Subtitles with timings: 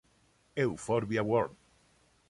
[0.57, 1.55] Euphorbia World.